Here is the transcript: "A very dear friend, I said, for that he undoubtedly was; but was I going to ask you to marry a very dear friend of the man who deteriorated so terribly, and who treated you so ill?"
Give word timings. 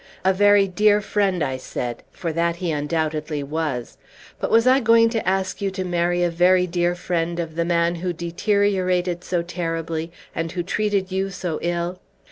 "A 0.25 0.33
very 0.33 0.67
dear 0.67 0.99
friend, 0.99 1.43
I 1.43 1.57
said, 1.57 2.01
for 2.09 2.33
that 2.33 2.55
he 2.55 2.71
undoubtedly 2.71 3.43
was; 3.43 3.99
but 4.39 4.49
was 4.49 4.65
I 4.65 4.79
going 4.79 5.09
to 5.11 5.29
ask 5.29 5.61
you 5.61 5.69
to 5.69 5.83
marry 5.83 6.23
a 6.23 6.31
very 6.31 6.65
dear 6.65 6.95
friend 6.95 7.39
of 7.39 7.53
the 7.53 7.65
man 7.65 7.93
who 7.97 8.11
deteriorated 8.11 9.23
so 9.23 9.43
terribly, 9.43 10.11
and 10.33 10.53
who 10.53 10.63
treated 10.63 11.11
you 11.11 11.29
so 11.29 11.59
ill?" 11.61 11.99